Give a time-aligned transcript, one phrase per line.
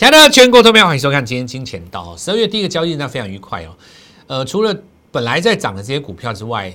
[0.00, 2.16] 亲爱的全国投票，欢迎收看今天金钱道。
[2.16, 3.76] 十二月第一个交易日那非常愉快哦。
[4.28, 4.74] 呃，除了
[5.12, 6.72] 本来在涨的这些股票之外，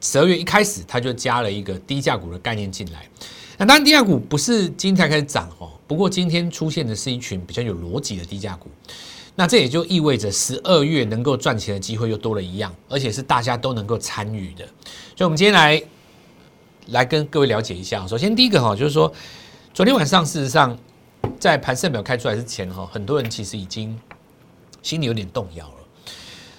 [0.00, 3.08] 十二月一开始它就加了一个低价股的概念进来。
[3.56, 8.68] 那当然低价股不是今天才开始涨哦，不过今天出现的是一群比较有逻辑的低价股。
[9.36, 14.64] 那这也就意味着十二月能够赚钱的机会又多了一样，而且是大家都能够参与的。
[15.14, 15.80] 所以，我们今天来
[16.86, 18.04] 来跟各位了解一下。
[18.08, 19.12] 首先，第一个哈，就是说
[19.72, 20.76] 昨天晚上事实上。
[21.38, 23.98] 在盘势表开出来之前，哈，很多人其实已经
[24.82, 25.74] 心里有点动摇了。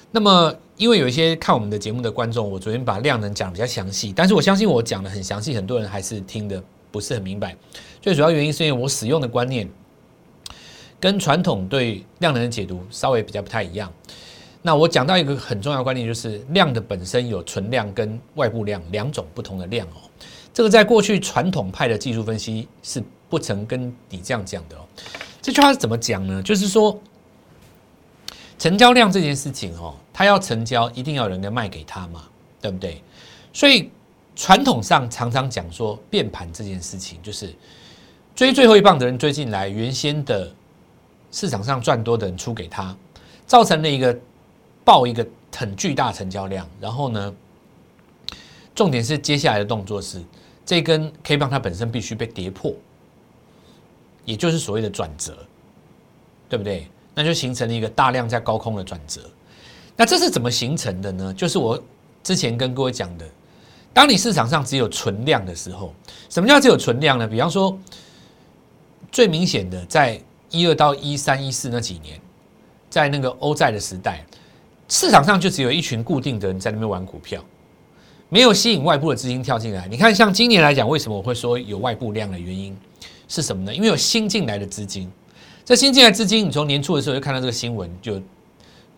[0.10, 7.56] 那么，因为有一些看我们的节目的观众，我昨天把量能讲比较详细，但是我相信我讲的很详细，很多人还是听的不是很明白。
[8.02, 9.70] 最主要原因是因为我使用的观念
[11.00, 13.92] 跟传统对量能的解读稍微比较不太一样。
[14.62, 20.10] 那我讲到一个很重要的观念，就是量的本身有存量跟外部量两种不同的量哦。
[20.54, 23.04] 这个在过去传统派的技术分析是。
[23.30, 24.86] 不曾跟你这样讲的哦，
[25.42, 26.42] 这句话是怎么讲呢？
[26.42, 26.98] 就是说，
[28.58, 32.24] 成交量这件事情哦，他要成交，一定要有人卖给他嘛，
[32.62, 33.04] 对不对？
[33.52, 33.92] 所以
[34.36, 37.54] 传统上常常讲说，变盘这件事情，就是
[38.36, 40.52] 追最后一棒的人追进来，原先的
[41.32, 42.96] 市场上赚多的人出给他，
[43.46, 44.18] 造成了一个
[44.86, 46.70] 爆一个很巨大成交量。
[46.80, 47.34] 然后呢，
[48.74, 50.24] 重点是接下来的动作是，
[50.66, 52.74] 这根 K 棒它本身必须被跌破。
[54.28, 55.38] 也就是所谓的转折，
[56.50, 56.86] 对不对？
[57.16, 59.22] 那就形成了一个大量在高空的转折。
[59.96, 61.34] 那这是怎么形成的呢？
[61.34, 61.82] 就是我
[62.22, 63.26] 之前跟各位讲的，
[63.94, 65.94] 当你市场上只有存量的时候，
[66.30, 67.26] 什么叫只有存量呢？
[67.26, 67.76] 比方说，
[69.12, 72.20] 最明显的，在一二到一三一四那几年，
[72.90, 74.26] 在那个欧债的时代，
[74.90, 77.44] 市场上就只有一群固定的人在那边玩股票，
[78.30, 79.88] 没有吸引外部的资金跳进来。
[79.88, 82.78] 你看，像今年来讲，为什么我会说有外部量的原因？
[83.28, 83.74] 是什么呢？
[83.74, 85.12] 因为有新进来的资金，
[85.66, 88.22] 这新进来资金，你从年初的时候就看到这个新闻，就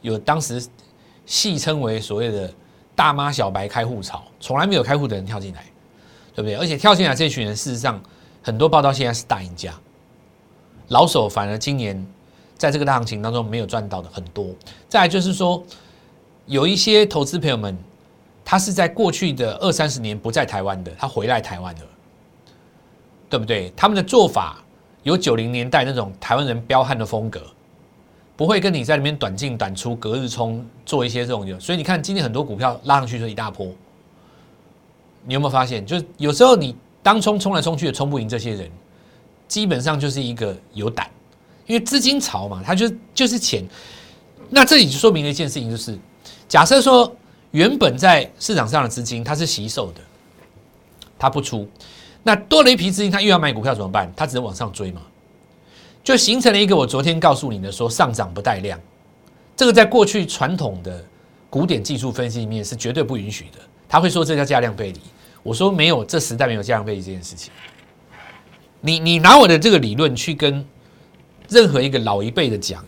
[0.01, 0.63] 有当时
[1.25, 2.53] 戏称为所谓的
[2.95, 5.65] “大妈小白开户潮”，从来没有开户的人跳进来，
[6.35, 6.55] 对不对？
[6.55, 8.01] 而且跳进来这群人，事实上
[8.41, 9.73] 很多报道现在是大赢家，
[10.89, 12.05] 老手反而今年
[12.57, 14.47] 在这个大行情当中没有赚到的很多。
[14.87, 15.63] 再来就是说，
[16.45, 17.77] 有一些投资朋友们，
[18.45, 21.81] 他是在过去的二三十年不在台湾的，他回来台湾了。
[23.29, 23.71] 对不对？
[23.75, 24.57] 他们的做法
[25.03, 27.41] 有九零年代那种台湾人彪悍的风格，
[28.35, 31.59] 不会跟你在里面短进短出、隔日冲做一些这种。
[31.59, 33.67] 所以你看今天很多股票拉上去就一大波，
[35.25, 35.85] 你有没有发现？
[35.85, 38.69] 就是有时候你当冲冲来冲去也冲不赢这些人，
[39.47, 41.09] 基本上就是一个有胆，
[41.67, 43.63] 因为资金潮嘛，它就就是钱。
[44.49, 45.97] 那这里就说明了一件事情，就是
[46.47, 47.15] 假设说
[47.51, 50.01] 原本在市场上的资金它是吸售的，
[51.19, 51.69] 它不出。
[52.23, 54.11] 那多了一批资金，他又要买股票怎么办？
[54.15, 55.01] 他只能往上追嘛，
[56.03, 58.79] 就形成了一个我昨天告诉你的说上涨不带量，
[59.55, 61.03] 这个在过去传统的
[61.49, 63.59] 古典技术分析里面是绝对不允许的。
[63.87, 64.99] 他会说这叫价量背离，
[65.41, 67.51] 我说没有，这时代没有价量背离这件事情。
[68.81, 70.63] 你你拿我的这个理论去跟
[71.47, 72.85] 任何一个老一辈的讲，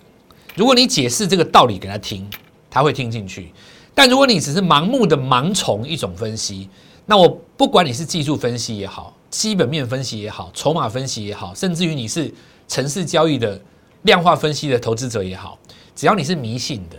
[0.56, 2.30] 如果你解释这个道理给他听，
[2.70, 3.52] 他会听进去。
[3.96, 6.70] 但如果你只是盲目的盲从一种分析，
[7.06, 7.28] 那我
[7.58, 9.16] 不管你是技术分析也好。
[9.32, 12.32] 基本面分析也好，筹码分析也好，甚至于你是
[12.68, 13.60] 城市交易的
[14.04, 15.58] 量化分析的投资者也好，
[15.96, 16.98] 只要你是迷信的，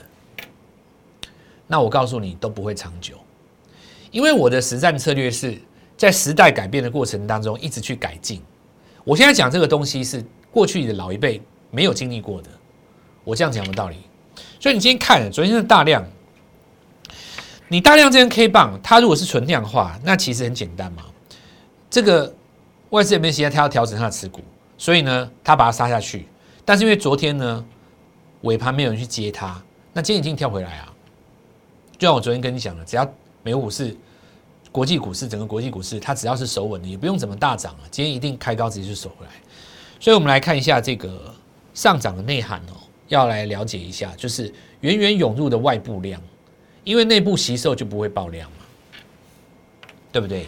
[1.67, 3.15] 那我告诉你都不会长久。
[4.11, 5.59] 因为我的实战策略是
[5.97, 8.43] 在时代改变的过程当中一直去改进。
[9.05, 12.49] 我现在讲这个东西是过去的老一辈没有经历过的，
[13.25, 13.97] 我这样讲的道理。
[14.59, 16.03] 所以你今天看昨天的大量，
[17.69, 21.05] 你大量这根 K 棒，它如果是纯量化，那其实很简单嘛。
[21.93, 22.35] 这个
[22.89, 24.41] 外资 MACD 它要调整他的持股，
[24.79, 26.27] 所以呢，他把它杀下去。
[26.65, 27.63] 但是因为昨天呢
[28.41, 30.91] 尾盘没有人去接它，那今天已经跳回来啊。
[31.99, 33.07] 就像我昨天跟你讲的，只要
[33.43, 33.95] 美国股市、
[34.73, 39.33] 国际股市、整个国际股市，它只要是守稳的，也不用怎么大涨了，今天一定开高直接就守回来。
[40.01, 41.35] 所以我们来看一下这个
[41.75, 44.51] 上涨的内涵哦，要来了解一下，就是
[44.81, 46.19] 源源涌入的外部量，
[46.85, 48.65] 因为内部吸售就不会爆量嘛，
[50.11, 50.47] 对不对？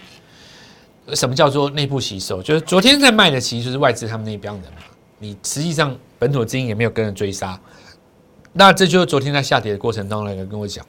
[1.13, 2.43] 什么叫做内部吸收？
[2.43, 4.79] 就是昨天在卖的，其实就是外资他们那一帮人嘛。
[5.19, 7.61] 你实际上本土资金也没有跟着追杀，
[8.53, 10.85] 那这就是昨天在下跌的过程当中来跟我讲，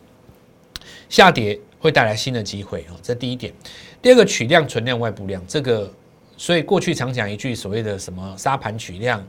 [1.09, 2.95] 下跌会带来新的机会哦。
[3.01, 3.53] 这第一点。
[4.01, 5.91] 第二个取量存量外部量，这个
[6.38, 9.25] 所以过去常讲一句所谓的什么沙盘取量，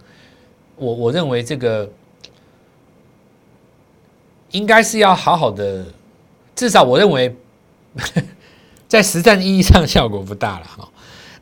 [0.77, 1.91] 我我认为这个
[4.53, 5.85] 应该是要好好的，
[6.55, 7.35] 至少我认为。
[8.89, 10.89] 在实战意义上效果不大了哈。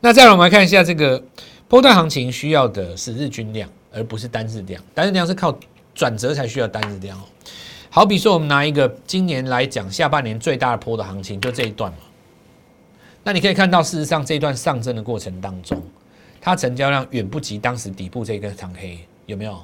[0.00, 1.23] 那再来我们来看一下这个
[1.69, 4.82] 波段行情需要的是日均量，而不是单日量。
[4.94, 5.58] 单日量是靠
[5.94, 7.25] 转折才需要单日量哦。
[7.91, 11.99] 好比说，我们拿一个今年来讲，下半年最大的波的行情，就这一段嘛。
[13.23, 15.81] 那你可以看到，事实上这一段上升的过程当中，
[16.41, 19.62] 它成交量远不及当时底部这根长黑，有没有？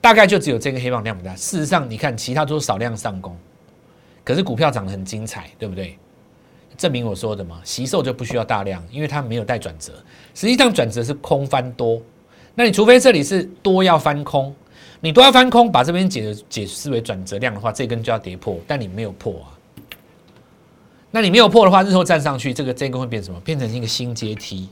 [0.00, 1.34] 大概就只有这个黑棒量不大。
[1.36, 3.36] 事实上，你看其他都是少量上攻，
[4.24, 5.96] 可是股票涨得很精彩，对不对？
[6.76, 9.92] 证明我说的嘛，吸售就不需要大量，因为它没有带转折。
[10.34, 12.00] 实际上转折是空翻多，
[12.54, 14.54] 那你除非这里是多要翻空，
[15.00, 19.54] 你多要翻空，把这边解解释为转折量的话，这根就要跌破，但你没有破啊。
[21.12, 23.38] 那你没有破的话，日后站上去，这个这根会变什么？
[23.40, 24.68] 变成一个新阶梯。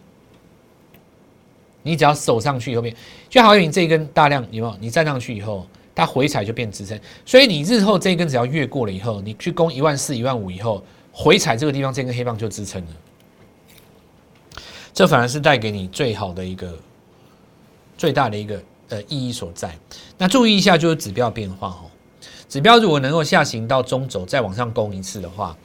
[1.85, 2.95] 你只要守上去以后变，
[3.29, 4.77] 就好像你这一根大量有没有？
[4.81, 10.83] 你站上去以后，它回踩就变支撑，所以你日后这一根只要越过了以后，你去攻一万四、一万五以后。
[11.13, 12.91] 回踩这个地方，这根黑棒就支撑了，
[14.95, 16.77] 这反而是带给你最好的一个、
[17.99, 19.77] 最大的一个呃意义所在。
[20.17, 21.91] 那注意一下，就是指标变化哦。
[22.49, 25.57] 指标如果能够下行到中轴，再往上攻一次的话，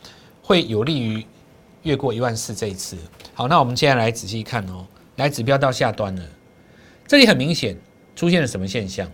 [0.44, 1.26] 会有利于
[1.84, 2.98] 越过一万四这一次。
[3.34, 4.86] 好，那我们接下来仔细看哦。
[5.16, 6.24] 来，指标到下端了，
[7.08, 7.78] 这里很明显
[8.16, 9.10] 出现了什么现象？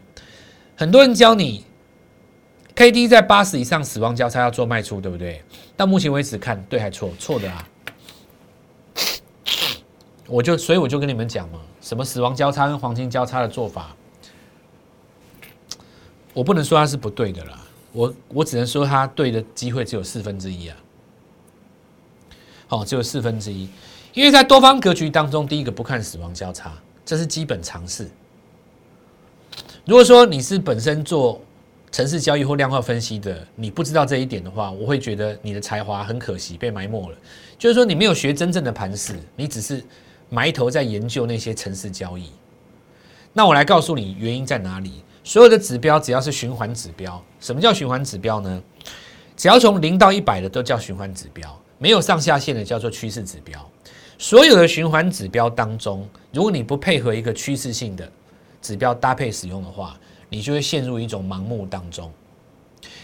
[0.76, 1.64] 很多人教你。
[2.75, 5.44] K D 在八十以上死亡交叉要做卖出，对不对？
[5.78, 7.12] 到目前为止看对还错？
[7.20, 7.70] 错的啊！
[10.28, 13.96] 我就所以我就跟你们讲嘛，什么死亡交叉跟黄金交叉的做法，
[16.34, 17.60] 我不能说它是不对的啦，
[17.92, 20.78] 我我只能说它对的机会只有四分之一啊。
[22.68, 23.70] 好，只有四分之一，
[24.14, 26.74] 因为在多方格局当中，第一个不看死亡交叉，
[27.06, 28.10] 这是基本常识。
[29.86, 31.40] 如果说你是本身做
[31.94, 37.16] 城市交易或量化分析的，你不知道这一点的话，我会觉得你的才华很可惜被埋没了。
[37.56, 39.84] 就是说，你没有学真正的盘势，你只是
[40.28, 42.31] 埋头在研究那些城市交易。
[43.31, 45.04] 那我来告诉你原因在哪里。
[45.24, 48.63] 所有的指标只要是循环指标，什么叫循环指标呢？
[49.38, 53.69] 只要从零到一百的都叫循环指标，没有上下限的叫做趋势指标。
[54.18, 58.12] 所有的循环指标当中，如果你不配合一个趋势性的
[58.63, 59.96] 指标搭配使用的话，
[60.34, 62.12] 你就会陷入一种盲目当中，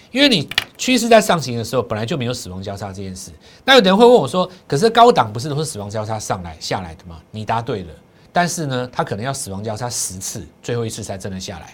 [0.09, 0.49] 因为你
[0.79, 3.31] 趋势在上行的时候，本来就没有死亡交叉这件事。
[3.63, 7.93] 那有人会问我说：“可是高档不是都是死亡交叉上来下来的吗？”你答对了，
[8.33, 11.71] 但是呢，它可能要死亡交叉十次，最后一次才真的下来。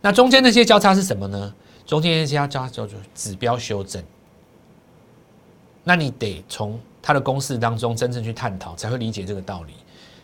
[0.00, 1.54] 那中间那些交叉是什么呢？
[1.86, 4.02] 中间那些交叉叫做指标修正。
[5.84, 9.74] 那你得从它的公式当中真正去探讨，才会理解这个道理。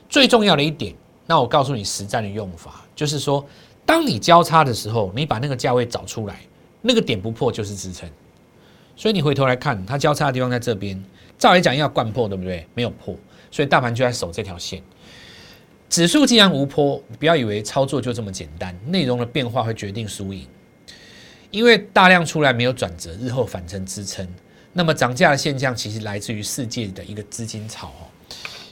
[0.09, 0.93] 最重要的一点，
[1.25, 3.47] 那我告诉你实战的用法，就是说。
[3.91, 6.43] 当你交叉的时候，你把那个价位找出来，
[6.81, 8.09] 那个点不破就是支撑。
[8.95, 11.05] 所以你回头来看，它交叉的地方在这边，
[11.37, 12.65] 照来讲要贯破，对不对？
[12.73, 13.17] 没有破，
[13.51, 14.81] 所以大盘就在守这条线。
[15.89, 20.47] 指数既然无破，不要以为操作就这么简单，内容的变化会决定输赢。
[21.51, 24.25] 因为大量出来没有转折，日后反成支撑。
[24.73, 27.93] 那么涨价的现象其实来自于世界的一个资金潮。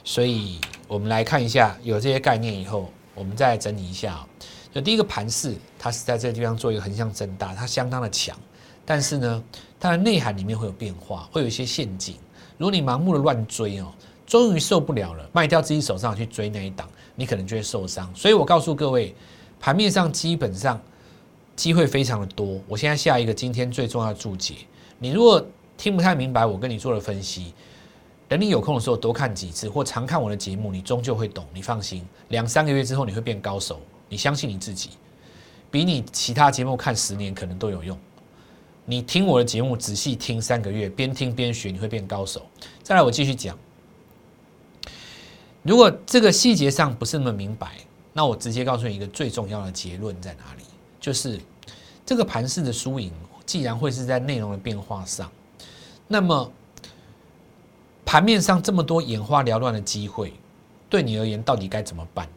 [0.05, 4.25] 所以我们来看一下，有这些概念以后，我们再整理一下。
[4.71, 8.37] 就第一个盘势，它是在这个地方做一个横向增大，它相当的强，
[8.85, 9.43] 但是呢，
[9.79, 12.15] 它的内涵里面会有变化，会有一些陷阱。
[12.57, 13.91] 如果你盲目的乱追哦，
[14.27, 18.13] 终于受不了了，卖掉自己手上去追那一档，你可能就会受伤。
[18.13, 19.15] 所以我告诉各位，
[19.59, 20.79] 盘面上基本上
[21.55, 22.61] 机会非常的多。
[22.67, 24.55] 我现在下一个今天最重要的注解，
[24.99, 25.43] 你如果
[25.77, 27.53] 听不太明白我跟你做的分析，
[28.27, 31.43] 等你有空的时候多看几次，或常看我的节目，你终究会懂。
[31.51, 33.81] 你放心，两三个月之后你会变高手。
[34.09, 34.89] 你相信你自己，
[35.71, 37.97] 比你其他节目看十年可能都有用。
[38.85, 42.45] 你听我的节目仔细听三个月，边听边学，你会变高手。
[42.81, 43.57] 再来，我继续讲。
[45.61, 47.73] 如果这个细节上不是那么明白，
[48.13, 50.63] 那我直接告诉你一个最重要的结论在哪里，
[50.99, 51.39] 就是
[52.03, 53.13] 这个盘势的输赢，
[53.45, 55.29] 既然会是在内容的变化上，
[56.07, 56.51] 那么
[58.03, 60.33] 盘面上这么多眼花缭乱的机会，
[60.89, 62.27] 对你而言到底该怎么办？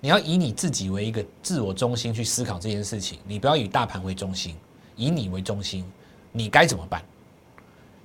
[0.00, 4.56] 你要以你自己为一个自我中心去思考这件事情，你不要以大盘为中心，
[4.96, 5.84] 以你为中心，
[6.30, 7.02] 你该怎么办？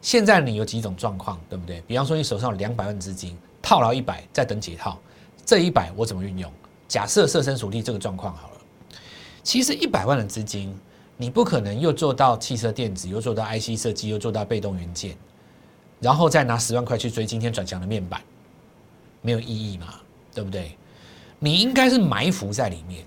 [0.02, 1.82] 现在你有几种状况，对不对？
[1.88, 5.00] 比方说你手上有两百万资金，套牢一百，在等解套，
[5.46, 6.52] 这一百我怎么运用？
[6.88, 8.58] 假设设身处地这个状况好了，
[9.44, 10.76] 其实一百万的资金，
[11.16, 15.16] 你不可能又做到汽车电子，又做到 IC 设计，又做到被动元件，
[16.00, 18.22] 然后再拿十万块去追今天转强的面板，
[19.22, 19.94] 没有意义嘛，
[20.34, 20.76] 对不对？
[21.44, 23.04] 你应该是埋伏在里面，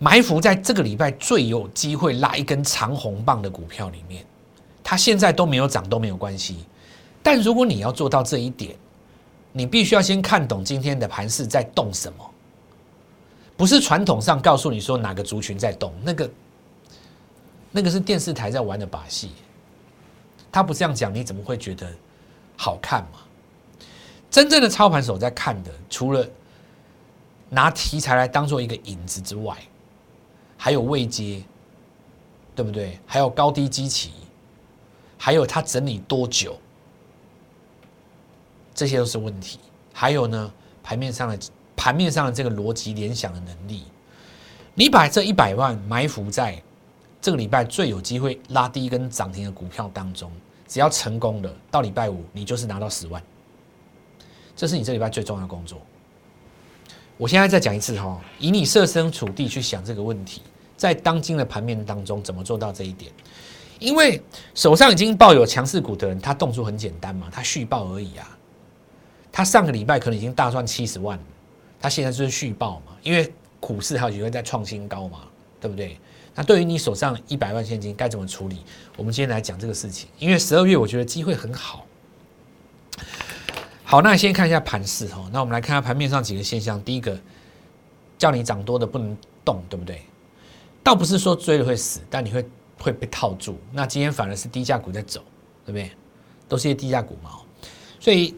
[0.00, 4.26] 埋伏在这个礼拜最有机会拉一根长红棒的股票里面。
[4.82, 6.64] 它现在都没有涨都没有关系，
[7.22, 8.74] 但如果你要做到这一点，
[9.52, 12.28] 你必须要先看懂今天的盘势在动什么。
[13.56, 16.30] 不是传统上告诉你说哪个族群在动，那个
[17.70, 19.30] 那个是电视台在玩的把戏。
[20.50, 21.86] 他不这样讲，你怎么会觉得
[22.56, 23.20] 好看嘛？
[24.30, 26.26] 真正的操盘手在看的，除了
[27.48, 29.56] 拿题材来当做一个引子之外，
[30.56, 31.42] 还有位阶，
[32.54, 32.98] 对不对？
[33.04, 34.12] 还有高低基期，
[35.18, 36.56] 还有它整理多久，
[38.72, 39.58] 这些都是问题。
[39.92, 41.38] 还有呢，盘面上的
[41.76, 43.82] 盘面上的这个逻辑联想的能力，
[44.74, 46.62] 你把这一百万埋伏在
[47.20, 50.30] 这个礼拜最有机会拉低跟涨停的股票当中，
[50.68, 53.20] 只要成功了，到礼拜五你就是拿到十万。
[54.56, 55.80] 这是你这礼拜最重要的工作。
[57.16, 60.42] 我现在再讲一次哈，以你设身处地去想这个问题，
[60.76, 63.12] 在当今的盘面当中怎么做到这一点？
[63.78, 64.22] 因为
[64.54, 68.38] 手上已经抱有强势股的人，他动作很简单嘛，他续报而已啊。
[69.32, 71.18] 他上个礼拜可能已经大赚七十万，
[71.80, 75.20] 他现在就是续报嘛，因为股市还有机会在创新高嘛，
[75.60, 75.98] 对不对？
[76.34, 78.58] 那对于你手上一百万现金该怎么处理？
[78.96, 81.84] 我们今天来讲这个事情，因为十二月我觉得机会很好。
[83.90, 85.28] 好，那先看一下盘势哈。
[85.32, 86.80] 那我们来看下盘面上几个现象。
[86.84, 87.18] 第一个，
[88.16, 90.00] 叫你涨多的不能动，对不对？
[90.80, 93.58] 倒不是说追了会死，但你会会被套住。
[93.72, 95.24] 那今天反而是低价股在走，
[95.66, 95.90] 对不对？
[96.48, 97.32] 都是些低价股嘛。
[97.98, 98.32] 所以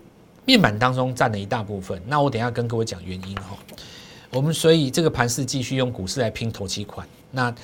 [0.46, 2.00] 面板当中占了一大部分。
[2.06, 3.54] 那我等下跟各位讲原因哈。
[4.30, 7.06] 我们所以这个盘势继续用股市来拼投期款。
[7.30, 7.54] 那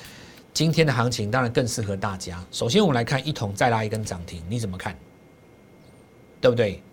[0.53, 2.39] 今天的行情当然更适合大家。
[2.51, 4.95] 首先我们来看一桶再拉一根涨停，你怎么看？
[6.39, 6.83] 对不对？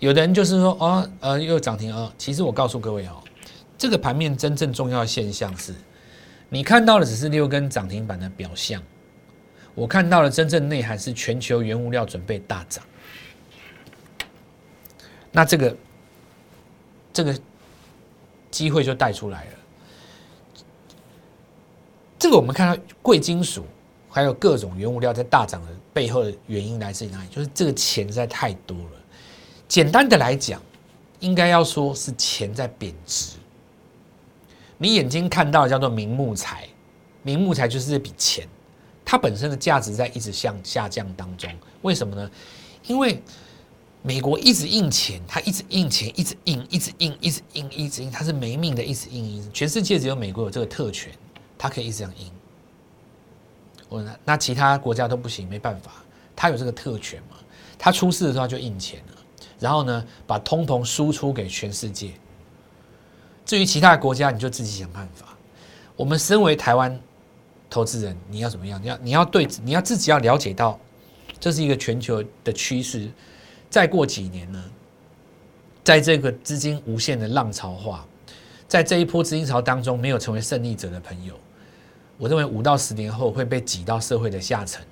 [0.00, 2.10] 有的人就是说，哦，呃，又涨停哦。
[2.16, 3.22] 其实我告诉各位哦，
[3.76, 5.74] 这个盘面真正重要的现象是，
[6.48, 8.82] 你看到的只是六根涨停板的表象，
[9.74, 12.82] 我看到的真正内涵是全球原物料准备大涨。
[15.30, 15.76] 那这个
[17.12, 17.38] 这个
[18.50, 19.50] 机会就带出来了。
[22.18, 23.66] 这个我们看到贵金属
[24.08, 27.28] 还有各种原物料在大涨的背后的原因来自于哪里？
[27.28, 28.99] 就是这个钱实在太多了。
[29.70, 30.60] 简单的来讲，
[31.20, 33.36] 应该要说是钱在贬值。
[34.78, 36.68] 你眼睛看到的叫做明目财，
[37.22, 38.48] 明目财就是这笔钱，
[39.04, 41.48] 它本身的价值在一直向下降当中。
[41.82, 42.28] 为什么呢？
[42.88, 43.22] 因为
[44.02, 49.52] 美国一直印钱，它一直印钱，一直印，一直印，一直印，一直印，它是没命的，一直印，印。
[49.52, 51.12] 全世界只有美国有这个特权，
[51.56, 52.28] 它可以一直这样印。
[53.88, 55.92] 我那其他国家都不行，没办法，
[56.34, 57.36] 它有这个特权嘛？
[57.78, 59.19] 它出事的时候就印钱了。
[59.60, 62.10] 然后呢，把通膨输出给全世界。
[63.44, 65.26] 至于其他国家，你就自己想办法。
[65.96, 66.98] 我们身为台湾
[67.68, 68.80] 投资人，你要怎么样？
[68.82, 70.80] 你要你要对你要自己要了解到，
[71.38, 73.08] 这是一个全球的趋势。
[73.68, 74.64] 再过几年呢，
[75.84, 78.06] 在这个资金无限的浪潮化，
[78.66, 81.34] 在这一波资金潮当中，没有成为胜利者的朋友，
[82.18, 84.82] 我认为五到十年后会被挤到社会的下层。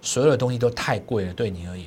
[0.00, 1.86] 所有的东西都太贵了，对你而言。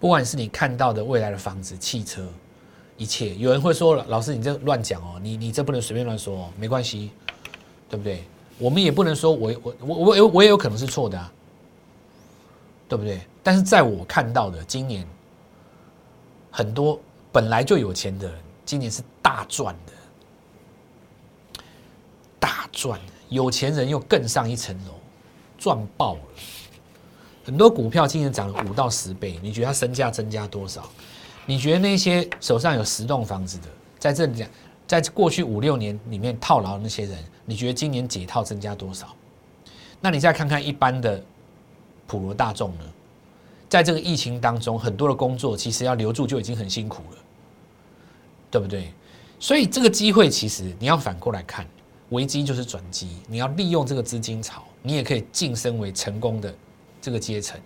[0.00, 2.26] 不管是你看到的未来的房子、汽车，
[2.96, 7.10] 一切，有人会说了，老师你这乱讲哦，你你这不能随便乱说哦，没关系，
[7.88, 8.24] 对不对？
[8.58, 11.30] 我们也不能说我我我我我我也有可能是错的啊，
[12.88, 13.20] 对不对？
[13.42, 15.06] 但是在我看到的，今年
[16.50, 16.98] 很多
[17.30, 21.62] 本来就有钱的人，今年是大赚的，
[22.38, 24.94] 大赚，有钱人又更上一层楼，
[25.58, 26.20] 赚爆了。
[27.50, 30.88] 很多股票今年涨了五到十倍，你觉得它身价增加多少？
[31.46, 33.64] 你觉得那些手上有十栋房子的，
[33.98, 34.46] 在这里
[34.86, 39.08] 在过去五六年里面套牢的那些人，你觉得今年解套增加多少？
[40.00, 41.20] 那你再看看一般的
[42.06, 42.84] 普罗大众呢？
[43.68, 47.18] 在这个疫情当中，很多的工作其实要留住就已经很辛苦了，
[48.48, 48.92] 对不对？
[49.40, 51.66] 所以这个机会其实你要反过来看，
[52.10, 56.54] 危机就是转机，你要利用这个资金潮，你也可以晋升为成功的。
[57.00, 57.60] 这个阶层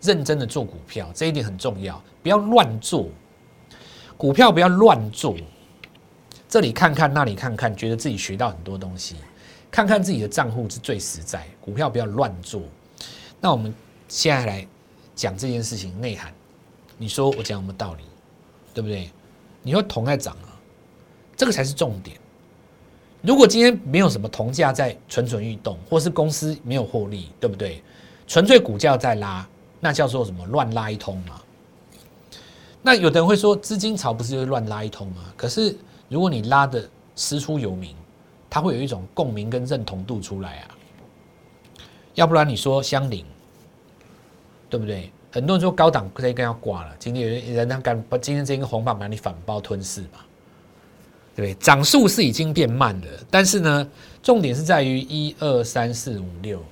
[0.00, 3.08] 认真的做股票，这一点很重要，不要乱做
[4.16, 5.36] 股票，不要乱做。
[6.48, 9.16] 这里看看，那里看看，觉得自己学到很多东西，
[9.70, 11.46] 看看自己的账户是最实在。
[11.60, 12.62] 股票不要乱做。
[13.40, 13.74] 那我们
[14.08, 14.66] 现在来
[15.14, 16.32] 讲这件事情内涵，
[16.96, 18.04] 你说我讲什么道理，
[18.72, 19.10] 对不对？
[19.62, 20.56] 你说铜在涨啊，
[21.36, 22.16] 这个才是重点。
[23.20, 27.82] 如果今天没有什么铜价在蠢蠢欲动，或是公司没有获利，对不对？
[28.28, 29.44] 纯粹股价在拉，
[29.80, 31.40] 那叫做什么乱拉一通嘛？
[32.82, 35.24] 那有的人会说，资金潮不是就是乱拉一通吗？
[35.36, 35.76] 可是
[36.08, 37.96] 如果你拉的师出有名，
[38.48, 40.68] 它会有一种共鸣跟认同度出来啊。
[42.14, 43.24] 要不然你说相邻，
[44.68, 45.10] 对不对？
[45.30, 50.20] 很多人说高档这一根要挂了，今天有人他敢把今天这根红棒把你反包吞噬嘛？
[51.34, 51.54] 对不对？
[51.54, 53.88] 涨速是已经变慢了，但是呢，
[54.22, 56.62] 重点是在于一二三四五六，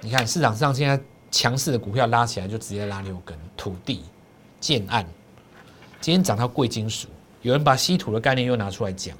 [0.00, 0.98] 你看市场上现在
[1.30, 4.02] 强势的股票拉起来就直接拉六根，土地、
[4.58, 5.06] 建案，
[6.00, 7.08] 今天涨到贵金属，
[7.42, 9.16] 有人把稀土的概念又拿出来讲，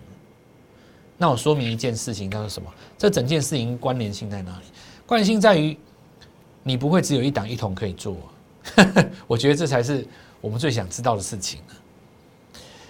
[1.19, 2.69] 那我说明一件事情，叫做什么？
[2.97, 4.65] 这整件事情关联性在哪里？
[5.07, 5.77] 关联性在于
[6.63, 8.17] 你不会只有一档一桶可以做，
[9.27, 10.07] 我觉得这才是
[10.41, 11.61] 我们最想知道的事情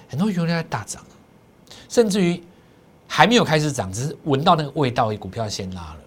[0.08, 1.04] 很多原来大涨。
[1.88, 2.40] 甚至于
[3.08, 5.99] 还没有开始涨，只是闻到那个味道，股票先拉了。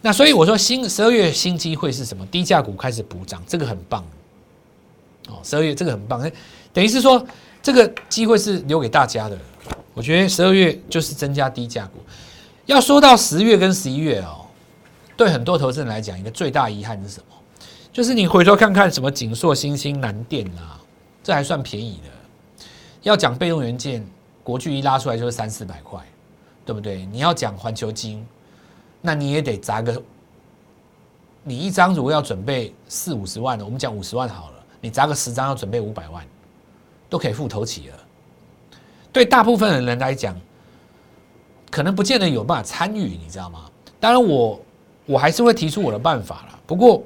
[0.00, 2.24] 那所以我说，新十二月新机会是什么？
[2.26, 4.04] 低价股开始补涨，这个很棒。
[5.28, 6.20] 哦，十二月这个很棒，
[6.72, 7.24] 等于是说
[7.62, 9.36] 这个机会是留给大家的。
[9.94, 11.98] 我觉得十二月就是增加低价股。
[12.66, 14.46] 要说到十月跟十一月哦，
[15.16, 17.36] 对很多投资人来讲，一个最大遗憾是什么？
[17.92, 20.80] 就是你回头看看什么锦硕、新兴、南电啊，
[21.22, 22.64] 这还算便宜的。
[23.02, 24.06] 要讲被动元件。
[24.44, 26.00] 国巨一拉出来就是三四百块，
[26.64, 27.04] 对不对？
[27.12, 28.26] 你要讲环球金，
[29.00, 30.02] 那你也得砸个，
[31.42, 36.24] 你一张如果要准备四五十万的，我们讲五十万好了，你砸个十张要准备五百万，
[37.08, 37.96] 都可以付头起了。
[39.12, 40.38] 对大部分的人来讲，
[41.70, 43.70] 可能不见得有办法参与，你知道吗？
[43.98, 44.60] 当然，我
[45.06, 46.58] 我还是会提出我的办法了。
[46.66, 47.02] 不过，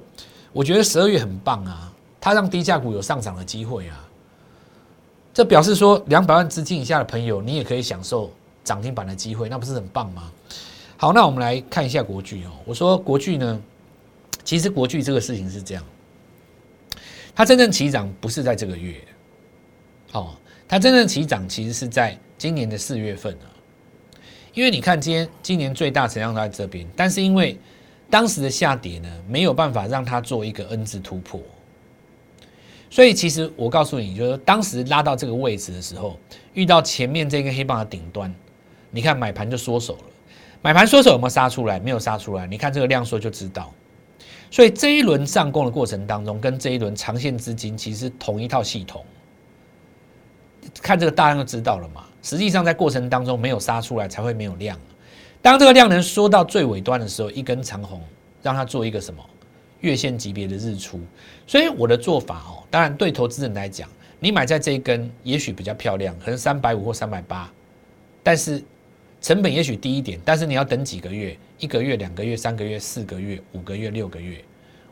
[0.52, 3.98] 我觉得十二月很棒啊，它让低价股有上涨的机会啊。
[5.32, 8.30] 这表示说，两百万资金以下的朋友，你也可以享受
[8.64, 10.30] 涨停板的机会，那不是很棒吗？
[11.02, 12.52] 好，那我们来看一下国巨哦。
[12.64, 13.60] 我说国巨呢，
[14.44, 15.84] 其实国巨这个事情是这样，
[17.34, 19.00] 它真正起涨不是在这个月，
[20.12, 20.32] 哦，
[20.68, 23.50] 它真正起涨其实是在今年的四月份啊。
[24.54, 27.58] 因为你看，今天今年最大成交量在这边，但是因为
[28.08, 31.40] 当时的下跌呢，没有办法让它做一个 N 字突破。
[32.90, 36.16] 所以其实我告诉你，就是当时拉到这个位置的时候，
[36.54, 38.32] 遇到前面这根黑棒的顶端，
[38.92, 40.04] 你看买盘就缩手了。
[40.62, 41.78] 买盘缩手有没有杀出来？
[41.80, 42.46] 没有杀出来。
[42.46, 43.72] 你看这个量缩就知道。
[44.50, 49.04] 所以这一轮上攻的过程当中，跟这一轮长线资金其实同一套系统。
[50.80, 52.04] 看这个大量就知道了嘛。
[52.22, 54.78] 实际上在过程当中没有杀出来，才会没有量。
[55.40, 58.00] 当这个量能缩到最尾端的时候，一根长红，
[58.42, 59.22] 让它做一个什么？
[59.80, 61.00] 月线级别的日出，
[61.44, 63.88] 所以我的做法哦，当然对投资人来讲，
[64.20, 67.50] 你买在这一根也许比较漂亮，可能三百五或三百八，
[68.22, 68.62] 但是
[69.22, 74.36] 成本也许低一点，但是你要等几个月，一个月、两个月、三个月、四个月、五个月、六个月。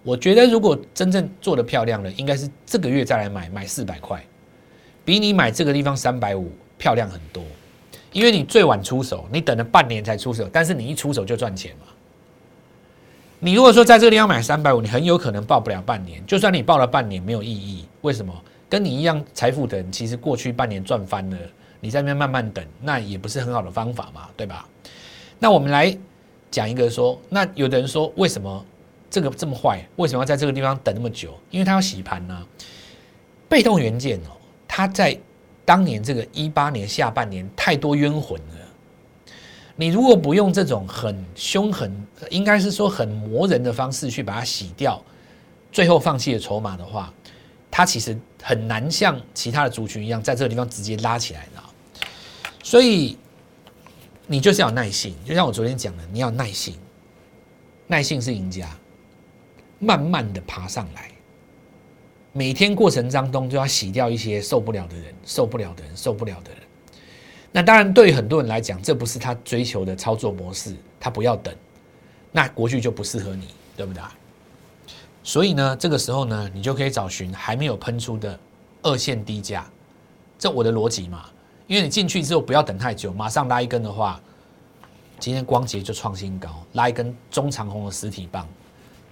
[0.05, 4.25] 我觉得如果真正做的漂亮的，应该是这个月再来买，买四百块，
[5.05, 7.43] 比你买这个地方三百五漂亮很多，
[8.13, 11.87] 因为你最晚出手，你等了半年才出手，但是你一出手就赚钱嘛。
[13.41, 16.25] 你如果说在这个地方买三百五，你很有可能报不了半年。
[16.25, 17.85] 就算你报了半年，没有意义。
[18.03, 18.33] 为什么？
[18.69, 21.37] 跟你一样财富的人，其实过去半年赚翻了，
[21.81, 24.67] 你在那边慢慢等，那也不是很好的方法嘛，对吧？
[25.39, 25.97] 那我们来
[26.51, 28.65] 讲一个说，那有的人说，为什么
[29.11, 29.85] 这个这么坏？
[29.97, 31.39] 为什么要在这个地方等那么久？
[31.51, 32.47] 因为他要洗盘呢。
[33.49, 34.37] 被动元件哦，
[34.69, 35.19] 它在
[35.65, 39.35] 当年这个一八年下半年太多冤魂了。
[39.75, 41.91] 你如果不用这种很凶狠，
[42.29, 45.03] 应该是说很磨人的方式去把它洗掉，
[45.73, 47.13] 最后放弃的筹码的话，
[47.71, 51.63] 它其实很难像其他的族群一样，在这个地方直接拉起来的。
[52.63, 53.17] 所以
[54.27, 56.75] 你就是要耐性，就像我昨天讲的，你要耐心，
[57.87, 58.71] 耐心是赢家，
[59.79, 61.11] 慢慢的爬上来，
[62.33, 66.61] 每天过程当中就要洗掉一些受不了的人，受不了的人，受不了的人。
[67.51, 71.53] 那当然，对于很多人来讲，这不是他追求的操作模式，他不要等，
[72.31, 74.01] 那国剧就不适合你，对不对？
[75.25, 78.39] 所以呢，这个时候呢，你就可以找寻还没有喷出的
[78.83, 79.69] 二线低价，
[80.39, 81.29] 这我的逻辑嘛。
[81.71, 84.21] 因为你进去之后不要等太久，马上拉一根的话，
[85.21, 88.45] 今天光捷就创新高，拉一根中长红的实体棒，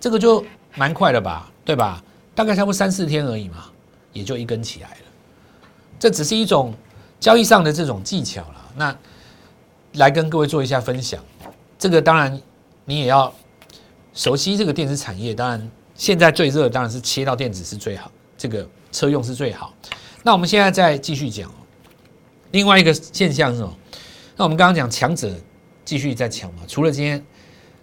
[0.01, 0.45] 这个就
[0.75, 2.03] 蛮快的吧，对吧？
[2.35, 3.67] 大概差不多三四天而已嘛，
[4.13, 4.97] 也就一根起来了。
[6.01, 6.75] 这只是一种。
[7.21, 8.97] 交易上的这种技巧了，那
[9.95, 11.21] 来跟各位做一下分享。
[11.77, 12.41] 这个当然
[12.85, 13.35] 你也要
[14.15, 15.35] 熟悉这个电子产业。
[15.35, 19.75] 当然现在最热当然是切到电子是最好，这个车用是最好。
[20.23, 21.51] 那我们现在再继续讲
[22.51, 23.77] 另外一个现象是什么？
[24.37, 25.35] 那我们刚刚讲强者
[25.85, 26.63] 继续在抢嘛？
[26.67, 27.25] 除了今天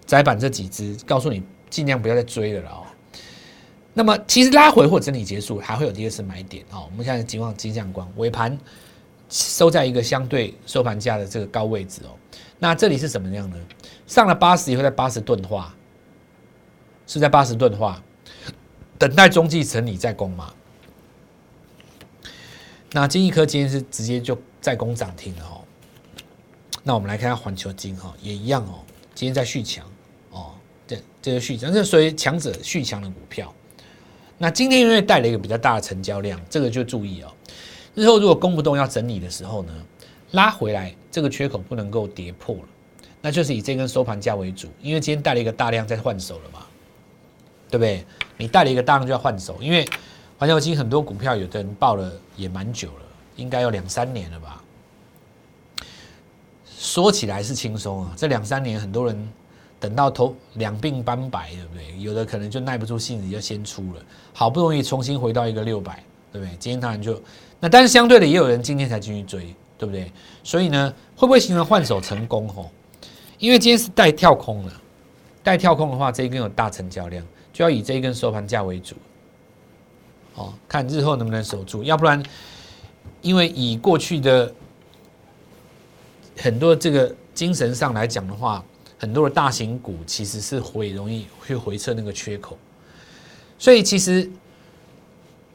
[0.06, 2.84] 窄板这几只，告诉你尽量不要再追了哦。
[3.94, 6.88] 那么其实拉回或整理结束，还会有第二次买点哦。
[6.92, 8.58] 我们现在金望金相光尾盘。
[9.28, 12.14] 收在一个相对收盘价的这个高位置哦，
[12.60, 13.58] 那这里是什么样呢？
[14.06, 15.74] 上了八十以后，在八十钝化，
[17.08, 18.00] 是在八十钝化，
[19.00, 20.54] 等待中继整理再攻嘛？
[22.96, 25.60] 那金一科今天是直接就在攻涨停了哦。
[26.82, 28.80] 那我们来看下环球金哈，也一样哦，
[29.14, 29.86] 今天在续强
[30.32, 30.54] 哦，
[30.88, 33.54] 这这个续强，这属于强者续强的股票。
[34.38, 37.28] 那今天因为带了一个比较大的成交量，这个就注意哦。
[37.96, 39.74] 日后如果攻不动要整理的时候呢，
[40.32, 42.64] 拉回来这个缺口不能够跌破了，
[43.22, 46.66] 那就是以这根收盘价为主，因为今天带了一个大量在换手了嘛，
[47.70, 48.06] 对不对？
[48.38, 49.86] 你带了一个大量就要换手，因为
[50.46, 53.06] 环球金很多股票有的人报了也蛮久了，
[53.36, 54.62] 应该有两三年了吧。
[56.78, 59.34] 说起来是轻松啊，这两三年很多人
[59.80, 62.00] 等到头两鬓斑白，对不对？
[62.00, 64.02] 有的可能就耐不住性子就先出了，
[64.34, 66.56] 好不容易重新回到一个六百，对不对？
[66.60, 67.20] 今天当然就
[67.60, 70.12] 那，但是相对的也有人今天才进去追，对不对？
[70.44, 72.48] 所以呢，会不会形成换手成功？
[72.48, 72.70] 吼，
[73.40, 74.72] 因为今天是带跳空的，
[75.42, 78.96] 带跳空的话，这一根有大成交量，就要以这一根收盘价为主，
[80.36, 82.22] 哦，看日后能不能守住，要不然
[83.22, 84.54] 因为以过去的。
[86.38, 88.62] 很多这个精神上来讲的话，
[89.00, 92.58] 很多的大型股其实是会容易去回撤那个缺口，
[93.58, 94.30] 所以其实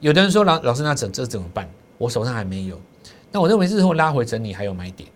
[0.00, 1.68] 有的人说老老师那怎这怎么办？
[1.98, 2.80] 我手上还没有，
[3.30, 5.06] 那我认为日后拉回整理还有买点，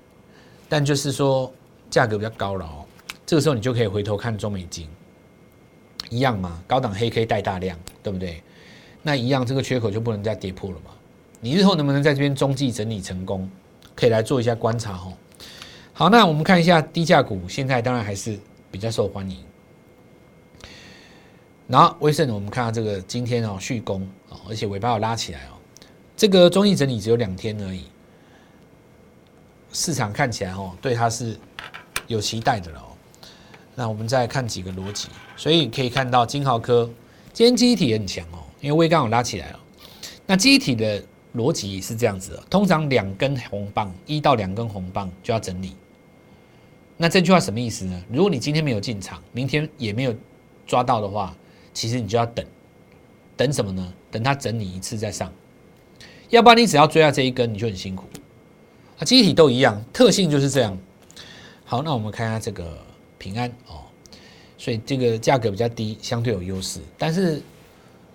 [0.69, 1.51] 但就是说
[1.89, 2.85] 价格比较高了哦，
[3.25, 4.87] 这个时候你就可以回头看中美金，
[6.11, 8.43] 一样嘛，高档黑 K 带大量，对不对？
[9.05, 10.91] 那一样这个缺口就不能再跌破了嘛？
[11.41, 13.49] 你日后能不能在这边中继整理成功？
[13.95, 15.13] 可以来做一下观察哦。
[15.93, 18.37] 好，那我们看一下低价股，现在当然还是
[18.71, 19.39] 比较受欢迎。
[21.69, 25.53] 然后威盛，我们看到这个今天哦续攻哦，而且尾巴有拉起来哦。
[26.17, 27.85] 这个中艺整理只有两天而已，
[29.73, 31.37] 市场看起来哦对它是
[32.07, 32.87] 有期待的了哦。
[33.75, 36.89] 那我们再看几个逻辑，所以可以看到金豪科
[37.33, 39.61] 今天记忆体也很强哦，因为微刚有拉起来了。
[40.25, 41.05] 那记忆体的
[41.37, 45.77] 逻辑是这样子的，通常两根红棒，一到两根红棒就要整理。
[46.97, 48.03] 那这句话什么意思呢？
[48.11, 50.15] 如果你今天没有进场，明天也没有
[50.67, 51.37] 抓到的话，
[51.75, 52.43] 其实你就要等，
[53.37, 53.93] 等什么呢？
[54.11, 55.31] 等它整理一次再上，
[56.31, 58.07] 要不然你只要追到这一根，你就很辛苦。
[58.99, 60.79] 啊，机体都一样，特性就是这样。
[61.67, 62.79] 好，那我们看一下这个
[63.19, 63.85] 平安哦，
[64.57, 66.81] 所以这个价格比较低，相对有优势。
[66.97, 67.43] 但是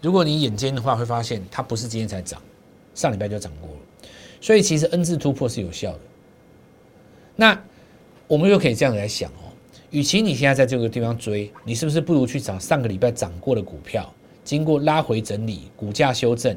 [0.01, 2.41] 如果你眼尖的话，会发现它不是今天才涨，
[2.95, 3.77] 上礼拜就涨过了。
[4.41, 5.99] 所以其实 N 字突破是有效的。
[7.35, 7.61] 那
[8.27, 9.51] 我们又可以这样来想哦，
[9.89, 16.55] 与其你现在在这个地方追，你是不是不如去找上个礼拜涨过的股票，经过拉回整理，股价修正？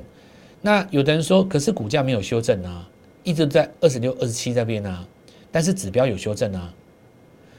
[0.61, 2.89] 那有的人说，可是股价没有修正啊，
[3.25, 5.05] 一直在二十六、二十七这边啊，
[5.51, 6.73] 但是指标有修正啊。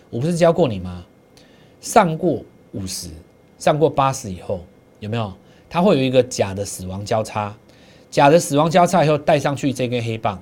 [0.09, 1.05] 我不是教过你吗？
[1.81, 2.41] 上过
[2.71, 3.09] 五十，
[3.57, 4.65] 上过八十以后，
[4.99, 5.33] 有没有？
[5.73, 7.51] 它会有一个假的死亡交叉，
[8.11, 10.39] 假的死亡交叉以后带上去这根黑棒，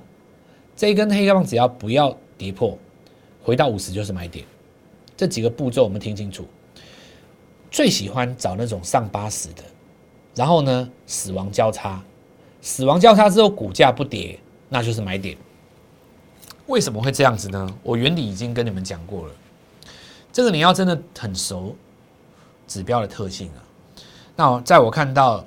[0.76, 2.78] 这一根黑棒只要不要跌破。
[3.42, 4.44] 回到五十就是买点，
[5.16, 6.46] 这几个步骤我们听清楚。
[7.70, 9.64] 最喜欢找那种上八十的，
[10.34, 12.04] 然后呢死亡交叉，
[12.60, 15.34] 死亡交叉之后股价不跌，那就是买点。
[16.66, 17.74] 为什么会这样子呢？
[17.82, 19.32] 我原理已经跟你们讲过了。
[20.30, 21.74] 这个你要真的很熟
[22.68, 23.71] 指标的特性啊。
[24.34, 25.44] 那在我看到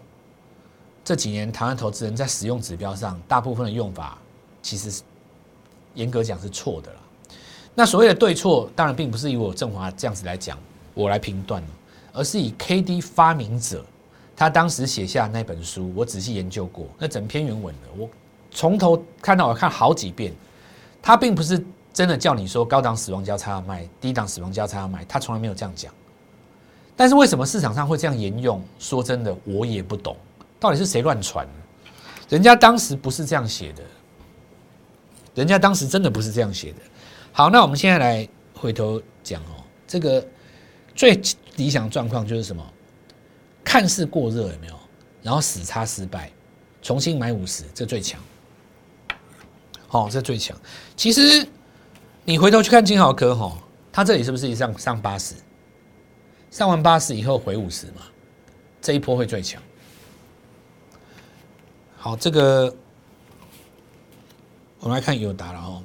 [1.04, 4.18] 这几年台湾投资人在使用指标上，大部分的用法
[4.62, 5.02] 其实
[5.94, 7.00] 严格讲是错的了。
[7.74, 10.58] 那所谓的对错，当然并不是以我振华这样子来讲，
[10.94, 11.64] 我来评断
[12.14, 13.84] 而是以 K D 发明者
[14.36, 18.10] 他当时写下那本书，我仔细研究过那整篇原文的，我
[18.52, 20.34] 从头看到我看好几遍，
[21.02, 21.62] 他并不是
[21.94, 25.94] 真的叫你说高档死亡交叉要卖，低档死亡交叉要卖，他从来没有这样讲。
[26.96, 28.64] 但是为什么市场上会这样沿用？
[28.80, 30.16] 说真的，我也不懂，
[30.60, 31.48] 到底是谁乱传？
[32.30, 33.84] 人家当时不是这样写的，
[35.34, 36.78] 人家当时真的不是这样写的。
[37.32, 40.26] 好，那我们现在来回头讲哦，这个
[40.96, 41.22] 最
[41.58, 42.64] 理想状况就是什么？
[43.64, 44.76] 看似过热有没有？
[45.22, 46.32] 然后死叉失败，
[46.82, 48.22] 重新买五十，这最强。
[49.88, 50.56] 好，这最强。
[50.96, 51.48] 其实
[52.24, 53.58] 你回头去看金豪科哈，
[53.92, 55.36] 它这里是不是一上上八十？
[56.56, 58.04] 上完八十以后回五十嘛？
[58.82, 59.62] 这一波会最强。
[61.98, 62.74] 好，这个
[64.80, 65.84] 我们来看友达了哦。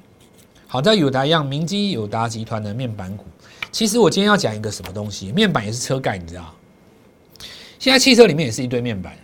[0.69, 3.25] 好在友达一样，明基友达集团的面板股。
[3.73, 5.33] 其实我今天要讲一个什么东西？
[5.33, 6.55] 面板也是车盖，你知道？
[7.81, 9.19] 现在汽车里面也是一堆面板，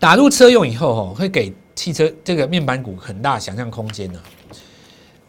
[0.00, 4.20] 打入车用以后，吼，会给汽车这个面板股很大想象空间呢。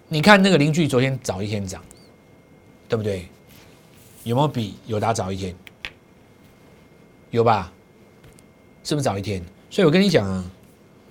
[0.07, 1.83] 你看那个邻居昨天早一天涨，
[2.89, 3.29] 对不对？
[4.25, 5.55] 有没有比友达早一天？
[7.29, 7.71] 有吧？
[8.83, 9.39] 是不是早一天？
[9.69, 10.43] 所以我跟你讲啊，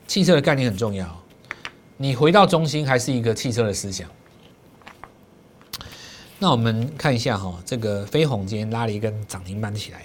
[0.09, 1.09] 汽车的概念很重要。
[1.97, 4.11] 你回到中心还是一个汽车的思想，
[6.41, 10.03] 那我们看一下哈，这个飞鸿今天拉了一根涨停板起来，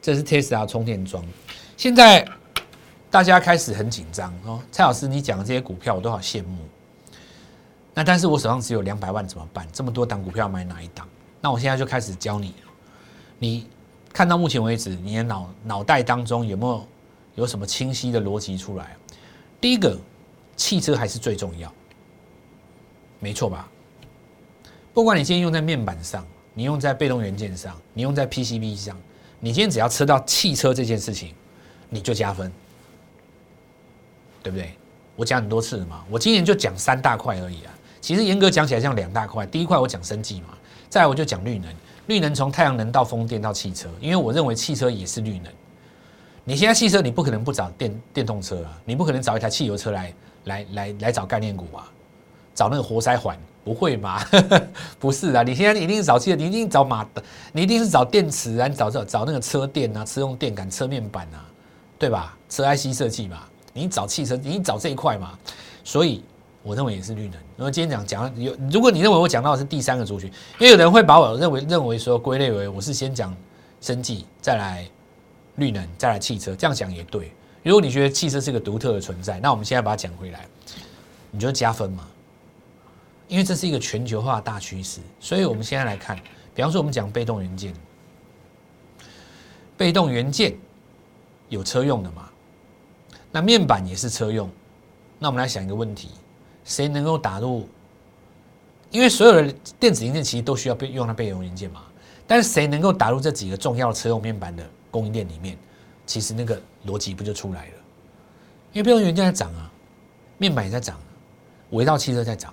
[0.00, 1.24] 这是 Tesla 充电桩。
[1.76, 2.24] 现在
[3.10, 6.58] 大家开始很紧张哦，蔡老师，你讲的这些股票我都好羡慕。
[7.94, 9.66] 那但是我手上只有两百万怎么办？
[9.72, 11.08] 这么多档股票买哪一档？
[11.42, 12.54] 那我现在就开始教你，
[13.38, 13.66] 你
[14.12, 16.86] 看到目前为止，你的脑脑袋当中有没有
[17.34, 18.96] 有什么清晰的逻辑出来？
[19.60, 19.98] 第一个，
[20.56, 21.70] 汽车还是最重要，
[23.18, 23.68] 没错吧？
[24.94, 26.24] 不管你今天用在面板上，
[26.54, 28.96] 你用在被动元件上，你用在 PCB 上，
[29.40, 31.34] 你今天只要吃到汽车这件事情，
[31.88, 32.52] 你就加分，
[34.44, 34.72] 对不对？
[35.16, 37.74] 我讲很多次了嘛，我今年就讲三大块而已啊。
[38.00, 40.48] 其实严格讲起来像两大块，第一块我讲生计嘛，
[40.92, 41.74] 再来我就讲绿能，
[42.06, 45.50] 绿能从太阳能到风电到汽车，因为我认为汽车也是绿能。
[46.44, 51.90] 你现在汽车你不可能不找电电动车啊，你不可能找一台汽油车来来来来找概念股啊，
[52.54, 54.22] 找那个活塞环不会吗？
[55.00, 61.42] 不是啊，你现在一定是找汽车，你一定找马的，你一定是找电池啊，你找找找那个车电啊，车用电感、车面板啊，
[61.98, 62.36] 对吧？
[62.50, 65.38] 车 IC 设计嘛，你找汽车，你找这一块嘛，
[65.82, 66.22] 所以。
[66.62, 67.32] 我认为也是绿能。
[67.56, 73.34] 然后今天讲讲有，如果你认为我讲到的是第三个族群，因为有人会把我认为认为说归类为我是先讲
[73.80, 74.88] 生计，再来
[75.56, 77.32] 绿能，再来汽车，这样讲也对。
[77.62, 80.46] 如果你觉得汽车是个独特的存在，那我们现在把它讲回来，
[81.30, 82.06] 你就加分嘛。
[83.28, 86.18] 因为这是一个全球化大趋势，所以我们现在来看，
[86.54, 87.72] 比方说我们讲被动元件，
[89.76, 90.54] 被动元件
[91.48, 92.28] 有车用的嘛？
[93.30, 94.50] 那面板也是车用，
[95.18, 96.10] 那我们来想一个问题。
[96.64, 97.68] 谁能够打入？
[98.90, 101.82] 因为所有的电子零件其实都需要备用到备用元件嘛。
[102.26, 105.56] 但是谁能够打入这几个重要的车用面板的供应链里面？
[106.06, 107.72] 其实那个逻辑不就出来了？
[108.72, 109.70] 因为备用元件在涨啊，
[110.38, 110.98] 面板也在涨，
[111.70, 112.52] 围绕汽车在涨，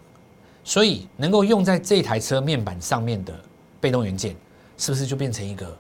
[0.64, 3.34] 所以能够用在这台车面板上面的
[3.80, 4.36] 被动元件，
[4.78, 5.78] 是不是就变成一个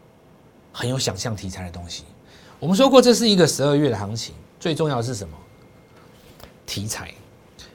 [0.71, 2.03] 很有想象题材的东西？
[2.59, 5.37] 我们说过，这是一个十二月的行情，最重要的是什么？
[6.65, 7.11] 题材。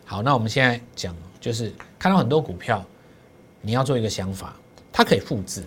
[0.05, 2.85] 好，那我们现在讲，就是看到很多股票，
[3.61, 4.55] 你要做一个想法，
[4.93, 5.65] 它可以复制，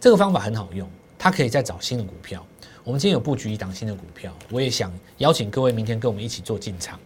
[0.00, 2.44] 这个方法很好用，它可以再找新的股票。
[2.82, 6.98] 我们今天有布局一档新的股票，我也想邀请各位明天跟我们一起做进场。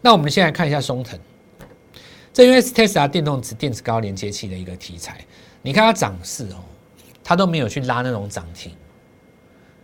[0.00, 1.18] 那我们现在看一下松藤，
[2.32, 5.24] 这因为是 Tesla 电动子电子高连接器的一个题材，
[5.60, 6.64] 你看它涨势哦，
[7.22, 8.72] 它都没有去拉那种涨停，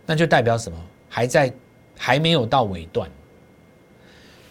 [0.05, 0.77] 那就代表什么？
[1.09, 1.53] 还在
[1.97, 3.09] 还没有到尾段。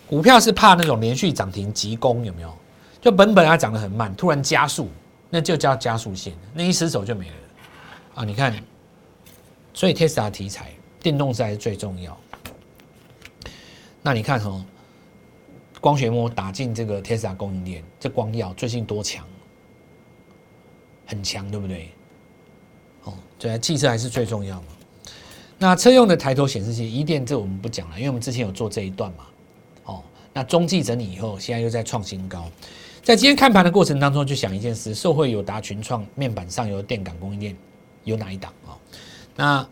[0.08, 2.52] 股票是怕那种连续涨停急攻，有没有？
[3.00, 4.88] 就本本它涨得很慢，突然加速，
[5.30, 7.34] 那就叫加速线，那一失手就没了
[8.14, 8.24] 啊！
[8.24, 8.52] 你看，
[9.72, 12.18] 所以 Tesla 题材，电动车还是最重要。
[14.02, 14.64] 那你看哈，
[15.80, 19.24] 光学膜打进这个 Tesla 供应链，这光耀最近多强，
[21.06, 21.90] 很强，对不对？
[23.04, 24.66] 哦，对，汽车还是最重要嘛。
[25.58, 29.26] 那车用的抬头显示器，一电这我们不讲了，因为我们之前有做这一段嘛。
[30.38, 32.48] 那中继整理以后，现在又在创新高。
[33.02, 37.56] 在今天看盘的过程当中，就想一件事：受惠有达、群创面板上游电感供应链
[38.04, 38.78] 有哪一档啊？
[39.34, 39.68] 那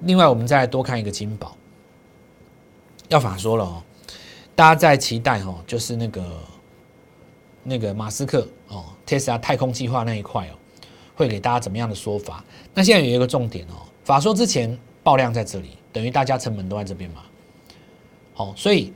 [0.00, 1.56] 另外，我们再多看一个金宝。
[3.08, 3.80] 要法说了哦，
[4.56, 6.24] 大家在期待哦，就是那个
[7.62, 10.58] 那个马斯克哦，Tesla 太空计划那一块哦，
[11.14, 12.44] 会给大家怎么样的说法？
[12.74, 17.22] 那现在有一个重点哦，法说之前爆量在这里，等于大家成本都在这边嘛。
[18.34, 18.92] 好，所以。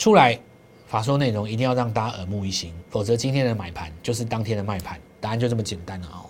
[0.00, 0.40] 出来
[0.86, 6.24] 法说内容一定要让大家耳目一新，否则今天的买盘就是当天的卖盘，答案就这么简单了哦。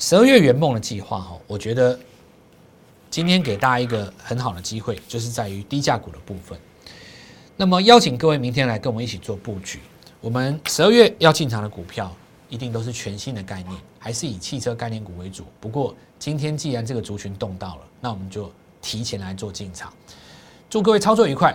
[0.00, 2.00] 十二月圆梦的计划哈，我觉得
[3.10, 6.58] 今天给大家一个很好的机会，就是在于低价股的部分。
[7.54, 9.80] 那么邀请各位明天来跟我们一起做布局。
[10.22, 12.10] 我们十二月要进场的股票，
[12.48, 15.44] 一定都是全新的概念，还是以汽车概念股为主。
[15.60, 18.50] 不过今天既然这个族群动到了，那我们就
[18.80, 19.92] 提前来做进场。
[20.70, 21.54] 祝各位操作愉快。